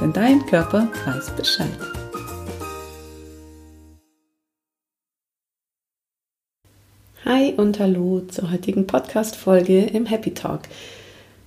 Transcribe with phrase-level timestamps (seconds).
[0.00, 1.68] denn dein Körper weiß Bescheid.
[7.24, 10.62] Hi und hallo zur heutigen Podcast-Folge im Happy Talk.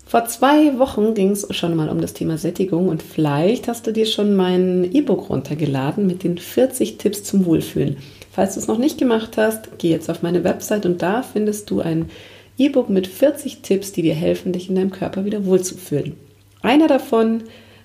[0.06, 3.92] Vor zwei Wochen ging es schon mal um das Thema Sättigung und vielleicht hast du
[3.92, 7.98] dir schon mein E-Book runtergeladen mit den 40 Tipps zum Wohlfühlen.
[8.32, 11.72] Falls du es noch nicht gemacht hast, geh jetzt auf meine Website und da findest
[11.72, 12.12] du ein
[12.60, 16.16] E-Book mit 40 Tipps, die dir helfen, dich in deinem Körper wieder wohlzufühlen.
[16.62, 17.44] Einer davon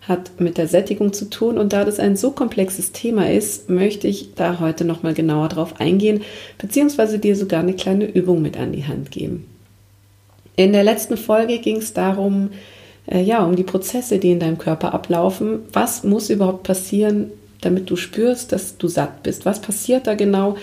[0.08, 4.08] hat mit der Sättigung zu tun und da das ein so komplexes Thema ist, möchte
[4.08, 6.22] ich da heute nochmal genauer drauf eingehen,
[6.56, 9.46] beziehungsweise dir sogar eine kleine Übung mit an die Hand geben.
[10.56, 12.50] In der letzten Folge ging es darum,
[13.06, 15.60] äh, ja, um die Prozesse, die in deinem Körper ablaufen.
[15.72, 19.44] Was muss überhaupt passieren, damit du spürst, dass du satt bist.
[19.44, 20.56] Was passiert da genau?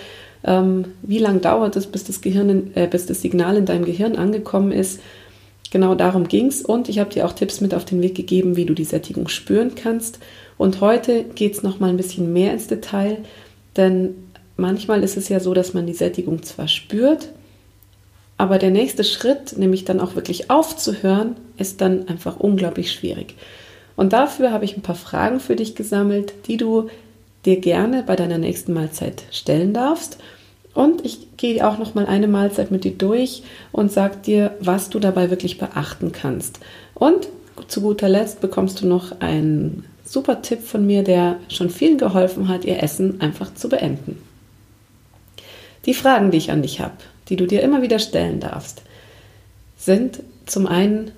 [0.43, 4.15] Ähm, wie lange dauert es, bis das, Gehirn äh, bis das Signal in deinem Gehirn
[4.15, 4.99] angekommen ist?
[5.75, 8.55] Genau darum ging es und ich habe dir auch Tipps mit auf den Weg gegeben,
[8.55, 10.19] wie du die Sättigung spüren kannst.
[10.57, 13.17] Und heute geht es nochmal ein bisschen mehr ins Detail,
[13.75, 14.15] denn
[14.55, 17.27] manchmal ist es ja so, dass man die Sättigung zwar spürt,
[18.37, 23.35] aber der nächste Schritt, nämlich dann auch wirklich aufzuhören, ist dann einfach unglaublich schwierig.
[23.97, 26.87] Und dafür habe ich ein paar Fragen für dich gesammelt, die du
[27.43, 30.19] dir gerne bei deiner nächsten Mahlzeit stellen darfst.
[30.75, 34.89] Und ich gehe auch noch mal eine Mahlzeit mit dir durch und sage dir, was
[34.89, 36.59] du dabei wirklich beachten kannst.
[36.93, 37.29] Und
[37.67, 42.49] zu guter Letzt bekommst du noch einen super Tipp von mir, der schon vielen geholfen
[42.49, 44.21] hat, ihr Essen einfach zu beenden.
[45.85, 46.97] Die Fragen, die ich an dich habe,
[47.29, 48.81] die du dir immer wieder stellen darfst,
[49.77, 51.11] sind zum einen,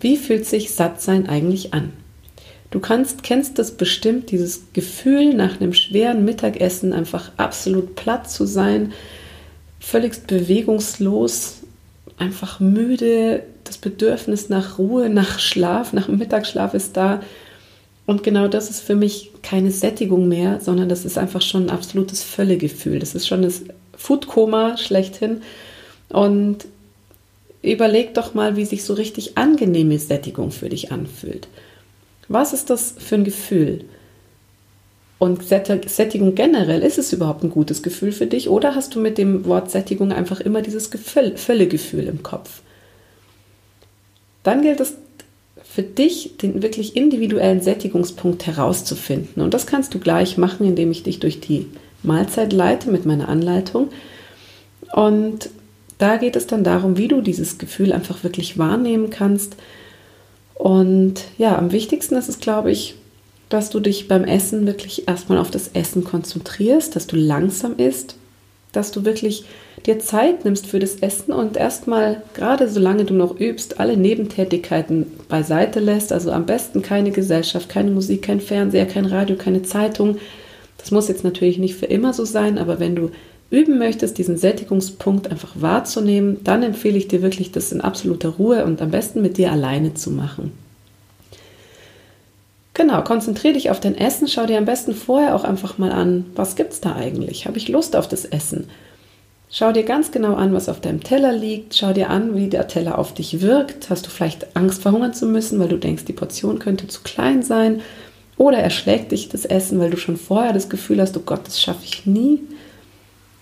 [0.00, 1.92] wie fühlt sich Sattsein eigentlich an?
[2.70, 8.44] Du kannst, kennst das bestimmt, dieses Gefühl nach einem schweren Mittagessen einfach absolut platt zu
[8.44, 8.92] sein,
[9.80, 11.60] völligst bewegungslos,
[12.18, 17.22] einfach müde, das Bedürfnis nach Ruhe, nach Schlaf, nach Mittagsschlaf ist da.
[18.06, 21.70] Und genau das ist für mich keine Sättigung mehr, sondern das ist einfach schon ein
[21.70, 22.98] absolutes Völlegefühl.
[22.98, 23.62] Das ist schon das
[23.96, 25.42] Foodkoma schlechthin.
[26.08, 26.66] Und
[27.62, 31.48] überleg doch mal, wie sich so richtig angenehme Sättigung für dich anfühlt.
[32.28, 33.84] Was ist das für ein Gefühl?
[35.18, 39.18] Und Sättigung generell, ist es überhaupt ein gutes Gefühl für dich oder hast du mit
[39.18, 42.62] dem Wort Sättigung einfach immer dieses Völlegefühl im Kopf?
[44.44, 44.94] Dann gilt es
[45.64, 49.42] für dich, den wirklich individuellen Sättigungspunkt herauszufinden.
[49.42, 51.66] Und das kannst du gleich machen, indem ich dich durch die
[52.04, 53.88] Mahlzeit leite mit meiner Anleitung.
[54.94, 55.50] Und
[55.98, 59.56] da geht es dann darum, wie du dieses Gefühl einfach wirklich wahrnehmen kannst
[60.58, 62.96] und ja, am wichtigsten ist es, glaube ich,
[63.48, 68.16] dass du dich beim Essen wirklich erstmal auf das Essen konzentrierst, dass du langsam isst,
[68.72, 69.44] dass du wirklich
[69.86, 75.06] dir Zeit nimmst für das Essen und erstmal, gerade solange du noch übst, alle Nebentätigkeiten
[75.28, 76.12] beiseite lässt.
[76.12, 80.18] Also am besten keine Gesellschaft, keine Musik, kein Fernseher, kein Radio, keine Zeitung.
[80.76, 83.10] Das muss jetzt natürlich nicht für immer so sein, aber wenn du
[83.50, 88.64] üben möchtest, diesen Sättigungspunkt einfach wahrzunehmen, dann empfehle ich dir wirklich, das in absoluter Ruhe
[88.64, 90.52] und am besten mit dir alleine zu machen.
[92.74, 96.26] Genau, konzentriere dich auf dein Essen, schau dir am besten vorher auch einfach mal an,
[96.36, 97.46] was gibt es da eigentlich?
[97.46, 98.68] Habe ich Lust auf das Essen?
[99.50, 101.74] Schau dir ganz genau an, was auf deinem Teller liegt.
[101.74, 103.88] Schau dir an, wie der Teller auf dich wirkt.
[103.88, 107.42] Hast du vielleicht Angst, verhungern zu müssen, weil du denkst, die Portion könnte zu klein
[107.42, 107.80] sein?
[108.36, 111.60] Oder erschlägt dich das Essen, weil du schon vorher das Gefühl hast, oh Gott, das
[111.60, 112.40] schaffe ich nie?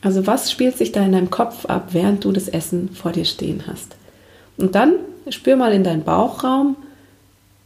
[0.02, 3.24] Also was spielt sich da in deinem Kopf ab, während du das Essen vor dir
[3.24, 3.96] stehen hast?
[4.56, 4.94] Und dann
[5.28, 6.76] spür mal in deinen Bauchraum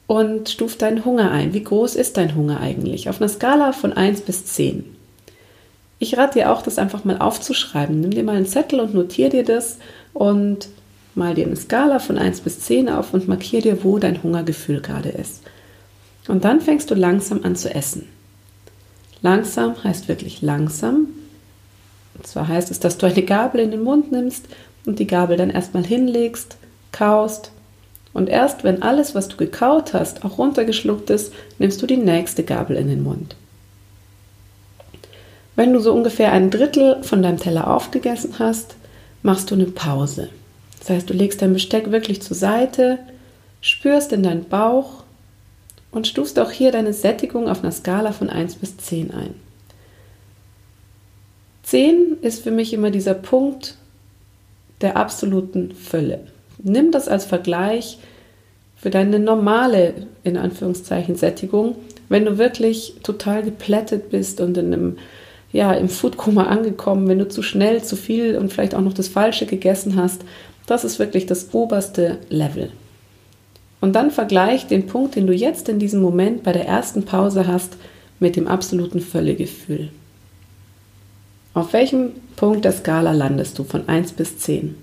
[0.07, 1.53] und stuf deinen Hunger ein.
[1.55, 3.09] Wie groß ist dein Hunger eigentlich?
[3.09, 4.85] Auf einer Skala von 1 bis 10.
[5.99, 8.01] Ich rate dir auch, das einfach mal aufzuschreiben.
[8.01, 9.79] Nimm dir mal einen Zettel und notiere dir das
[10.15, 10.69] und
[11.15, 14.81] mal dir eine Skala von 1 bis 10 auf und markiere dir, wo dein Hungergefühl
[14.81, 15.43] gerade ist.
[16.27, 18.09] Und dann fängst du langsam an zu essen.
[19.23, 21.09] Langsam heißt wirklich langsam,
[22.21, 24.45] und zwar heißt es, dass du eine Gabel in den Mund nimmst
[24.85, 26.59] und die Gabel dann erstmal hinlegst,
[26.93, 27.51] kaust.
[28.13, 32.43] Und erst wenn alles, was du gekaut hast, auch runtergeschluckt ist, nimmst du die nächste
[32.43, 33.37] Gabel in den Mund.
[35.57, 38.75] Wenn du so ungefähr ein Drittel von deinem Teller aufgegessen hast,
[39.23, 40.29] machst du eine Pause.
[40.79, 42.99] Das heißt, du legst dein Besteck wirklich zur Seite,
[43.63, 45.05] spürst in deinen Bauch
[45.91, 49.50] und stufst auch hier deine Sättigung auf einer Skala von 1 bis 10 ein.
[51.71, 53.77] 10 ist für mich immer dieser Punkt
[54.81, 56.19] der absoluten Fülle.
[56.61, 57.99] Nimm das als Vergleich
[58.75, 59.95] für deine normale,
[60.25, 61.77] in Anführungszeichen, Sättigung,
[62.09, 64.99] wenn du wirklich total geplättet bist und in einem,
[65.53, 69.07] ja, im Foodkoma angekommen, wenn du zu schnell, zu viel und vielleicht auch noch das
[69.07, 70.23] Falsche gegessen hast,
[70.67, 72.73] das ist wirklich das oberste Level.
[73.81, 77.47] Und dann vergleich den Punkt, den du jetzt in diesem Moment bei der ersten Pause
[77.47, 77.77] hast,
[78.19, 79.91] mit dem absoluten Völlegefühl.
[81.53, 84.77] Auf welchem Punkt der Skala landest du von 1 bis 10?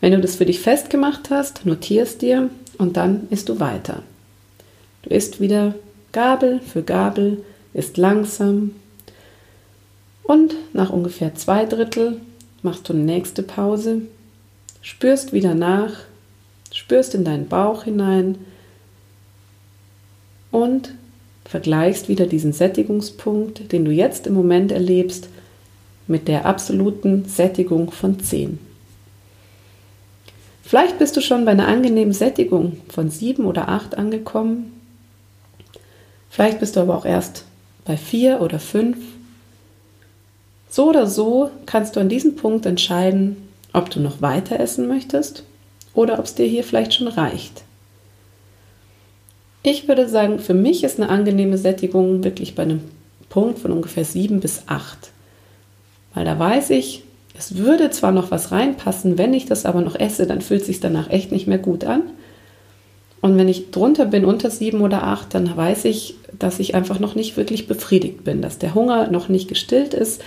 [0.00, 4.02] Wenn du das für dich festgemacht hast, notierst dir und dann isst du weiter.
[5.02, 5.74] Du isst wieder
[6.12, 7.42] Gabel für Gabel,
[7.74, 8.76] isst langsam
[10.22, 12.20] und nach ungefähr zwei Drittel
[12.62, 14.02] machst du eine nächste Pause,
[14.82, 15.94] spürst wieder nach,
[16.72, 18.38] spürst in deinen Bauch hinein
[20.52, 20.94] und
[21.44, 25.28] vergleichst wieder diesen Sättigungspunkt, den du jetzt im Moment erlebst,
[26.10, 28.58] mit der absoluten Sättigung von 10.
[30.62, 34.72] Vielleicht bist du schon bei einer angenehmen Sättigung von 7 oder 8 angekommen.
[36.28, 37.44] Vielleicht bist du aber auch erst
[37.84, 38.96] bei 4 oder 5.
[40.68, 43.36] So oder so kannst du an diesem Punkt entscheiden,
[43.72, 45.44] ob du noch weiter essen möchtest
[45.94, 47.62] oder ob es dir hier vielleicht schon reicht.
[49.62, 52.80] Ich würde sagen, für mich ist eine angenehme Sättigung wirklich bei einem
[53.28, 55.10] Punkt von ungefähr 7 bis 8.
[56.14, 57.02] Weil da weiß ich,
[57.36, 60.66] es würde zwar noch was reinpassen, wenn ich das aber noch esse, dann fühlt es
[60.66, 62.02] sich danach echt nicht mehr gut an.
[63.20, 67.00] Und wenn ich drunter bin, unter sieben oder acht, dann weiß ich, dass ich einfach
[67.00, 70.22] noch nicht wirklich befriedigt bin, dass der Hunger noch nicht gestillt ist.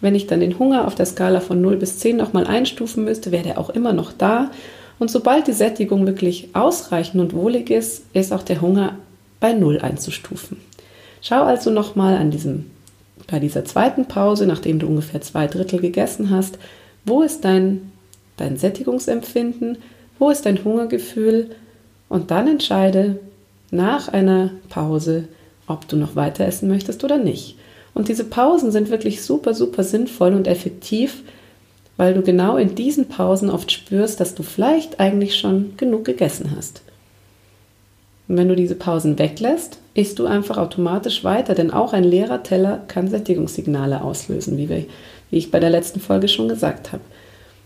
[0.00, 3.30] Wenn ich dann den Hunger auf der Skala von 0 bis 10 nochmal einstufen müsste,
[3.30, 4.50] wäre der auch immer noch da.
[4.98, 8.96] Und sobald die Sättigung wirklich ausreichend und wohlig ist, ist auch der Hunger
[9.38, 10.58] bei 0 einzustufen.
[11.20, 12.66] Schau also nochmal an diesem
[13.26, 16.58] bei dieser zweiten Pause, nachdem du ungefähr zwei Drittel gegessen hast,
[17.04, 17.92] wo ist dein,
[18.36, 19.78] dein Sättigungsempfinden,
[20.18, 21.50] wo ist dein Hungergefühl
[22.08, 23.18] und dann entscheide
[23.70, 25.28] nach einer Pause,
[25.66, 27.56] ob du noch weiter essen möchtest oder nicht.
[27.94, 31.22] Und diese Pausen sind wirklich super, super sinnvoll und effektiv,
[31.96, 36.52] weil du genau in diesen Pausen oft spürst, dass du vielleicht eigentlich schon genug gegessen
[36.56, 36.82] hast.
[38.28, 42.42] Und wenn du diese Pausen weglässt, isst du einfach automatisch weiter, denn auch ein leerer
[42.42, 44.84] Teller kann Sättigungssignale auslösen, wie, wir,
[45.30, 47.02] wie ich bei der letzten Folge schon gesagt habe.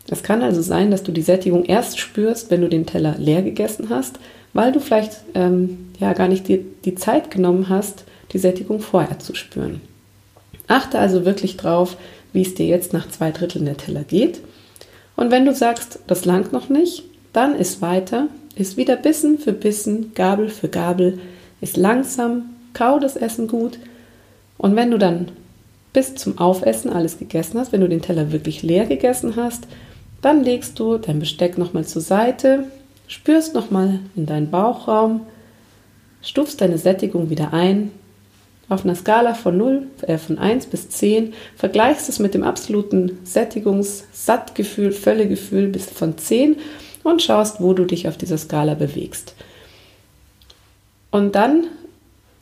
[0.08, 3.42] Es kann also sein, dass du die Sättigung erst spürst, wenn du den Teller leer
[3.42, 4.18] gegessen hast,
[4.52, 9.18] weil du vielleicht ähm, ja gar nicht die, die Zeit genommen hast, die Sättigung vorher
[9.18, 9.80] zu spüren.
[10.68, 11.96] Achte also wirklich drauf,
[12.32, 14.40] wie es dir jetzt nach zwei Dritteln der Teller geht.
[15.16, 19.52] Und wenn du sagst, das langt noch nicht, dann isst weiter, isst wieder Bissen für
[19.52, 21.18] Bissen, Gabel für Gabel,
[21.60, 23.78] ist langsam, kau das Essen gut
[24.58, 25.28] und wenn du dann
[25.92, 29.66] bis zum Aufessen alles gegessen hast, wenn du den Teller wirklich leer gegessen hast,
[30.22, 32.64] dann legst du dein Besteck nochmal zur Seite,
[33.06, 35.22] spürst nochmal in deinen Bauchraum,
[36.22, 37.92] stufst deine Sättigung wieder ein.
[38.68, 43.18] Auf einer Skala von 0, äh, von 1 bis 10 vergleichst es mit dem absoluten
[43.24, 46.56] Sättigungs-, Sattgefühl, Völlegefühl bis von 10
[47.04, 49.35] und schaust, wo du dich auf dieser Skala bewegst.
[51.10, 51.64] Und dann,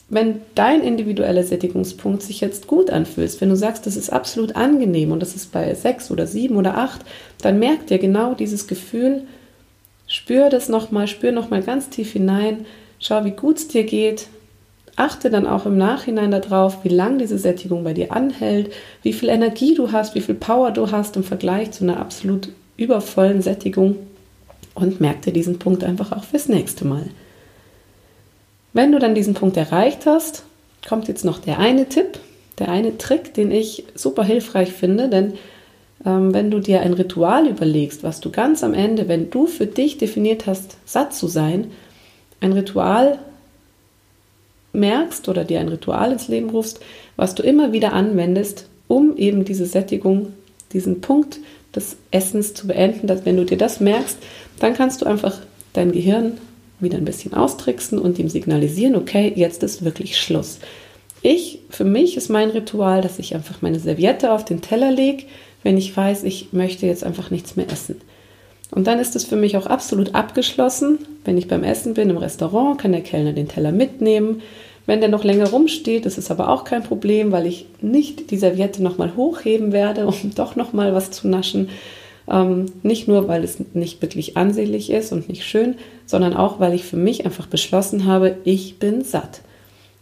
[0.08, 5.12] wenn dein individueller Sättigungspunkt sich jetzt gut anfühlt, wenn du sagst, das ist absolut angenehm
[5.12, 7.02] und das ist bei sechs oder sieben oder acht,
[7.42, 9.22] dann merk dir genau dieses Gefühl,
[10.06, 12.66] spür das nochmal, spür nochmal ganz tief hinein,
[12.98, 14.28] schau, wie gut es dir geht,
[14.96, 19.28] achte dann auch im Nachhinein darauf, wie lang diese Sättigung bei dir anhält, wie viel
[19.28, 23.96] Energie du hast, wie viel Power du hast im Vergleich zu einer absolut übervollen Sättigung
[24.74, 27.06] und merk dir diesen Punkt einfach auch fürs nächste Mal.
[28.74, 30.42] Wenn du dann diesen Punkt erreicht hast,
[30.86, 32.18] kommt jetzt noch der eine Tipp,
[32.58, 35.34] der eine Trick, den ich super hilfreich finde, denn
[36.04, 39.66] ähm, wenn du dir ein Ritual überlegst, was du ganz am Ende, wenn du für
[39.66, 41.70] dich definiert hast, satt zu sein,
[42.40, 43.20] ein Ritual
[44.72, 46.80] merkst oder dir ein Ritual ins Leben rufst,
[47.14, 50.32] was du immer wieder anwendest, um eben diese Sättigung,
[50.72, 51.38] diesen Punkt
[51.76, 54.18] des Essens zu beenden, dass wenn du dir das merkst,
[54.58, 55.38] dann kannst du einfach
[55.72, 56.38] dein Gehirn
[56.84, 60.60] wieder ein bisschen austricksen und ihm signalisieren, okay, jetzt ist wirklich Schluss.
[61.22, 65.24] Ich, für mich ist mein Ritual, dass ich einfach meine Serviette auf den Teller lege,
[65.62, 68.00] wenn ich weiß, ich möchte jetzt einfach nichts mehr essen.
[68.70, 70.98] Und dann ist es für mich auch absolut abgeschlossen.
[71.24, 74.42] Wenn ich beim Essen bin im Restaurant, kann der Kellner den Teller mitnehmen.
[74.86, 78.36] Wenn der noch länger rumsteht, ist es aber auch kein Problem, weil ich nicht die
[78.36, 81.70] Serviette nochmal hochheben werde, um doch nochmal was zu naschen,
[82.30, 85.76] Ähm, nicht nur, weil es nicht wirklich ansehnlich ist und nicht schön,
[86.06, 89.42] sondern auch, weil ich für mich einfach beschlossen habe, ich bin satt.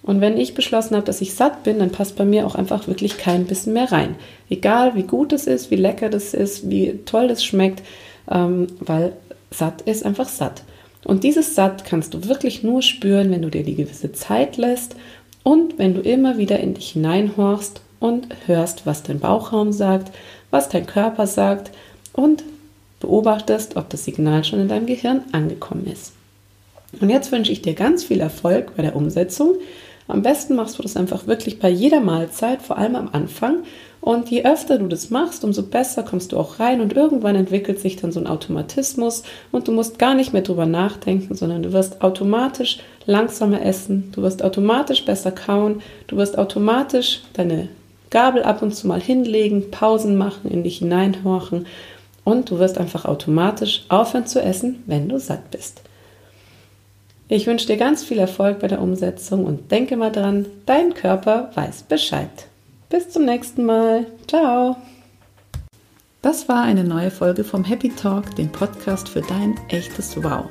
[0.02, 2.88] Und wenn ich beschlossen habe, dass ich satt bin, dann passt bei mir auch einfach
[2.88, 4.16] wirklich kein bisschen mehr rein.
[4.50, 7.82] Egal wie gut es ist, wie lecker das ist, wie toll das schmeckt,
[8.30, 9.12] ähm, weil
[9.50, 10.64] satt ist einfach satt.
[11.04, 14.96] Und dieses Satt kannst du wirklich nur spüren, wenn du dir die gewisse Zeit lässt
[15.42, 20.12] und wenn du immer wieder in dich hineinhorchst und hörst, was dein Bauchraum sagt,
[20.50, 21.72] was dein Körper sagt
[22.12, 22.44] und
[23.00, 26.12] beobachtest, ob das Signal schon in deinem Gehirn angekommen ist.
[27.00, 29.56] Und jetzt wünsche ich dir ganz viel Erfolg bei der Umsetzung.
[30.08, 33.58] Am besten machst du das einfach wirklich bei jeder Mahlzeit, vor allem am Anfang.
[34.00, 37.78] Und je öfter du das machst, umso besser kommst du auch rein und irgendwann entwickelt
[37.78, 41.72] sich dann so ein Automatismus und du musst gar nicht mehr drüber nachdenken, sondern du
[41.72, 47.68] wirst automatisch langsamer essen, du wirst automatisch besser kauen, du wirst automatisch deine
[48.10, 51.66] Gabel ab und zu mal hinlegen, Pausen machen, in dich hineinhorchen
[52.24, 55.82] und du wirst einfach automatisch aufhören zu essen, wenn du satt bist.
[57.28, 61.50] Ich wünsche dir ganz viel Erfolg bei der Umsetzung und denke mal dran, dein Körper
[61.54, 62.28] weiß Bescheid.
[62.90, 64.06] Bis zum nächsten Mal.
[64.28, 64.76] Ciao.
[66.20, 70.44] Das war eine neue Folge vom Happy Talk, dem Podcast für dein echtes Wow.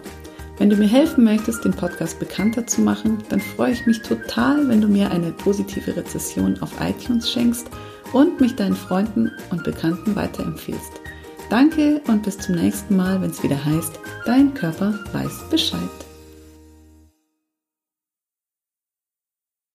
[0.58, 4.68] Wenn du mir helfen möchtest, den Podcast bekannter zu machen, dann freue ich mich total,
[4.68, 7.68] wenn du mir eine positive Rezession auf iTunes schenkst
[8.14, 11.01] und mich deinen Freunden und Bekannten weiterempfiehlst.
[11.52, 16.01] Danke und bis zum nächsten Mal, wenn es wieder heißt, dein Körper weiß Bescheid.